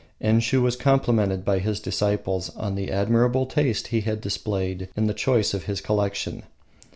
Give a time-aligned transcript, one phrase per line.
[0.19, 5.13] Enshiu was complimented by his disciples on the admirable taste he had displayed in the
[5.13, 6.41] choice of his collection.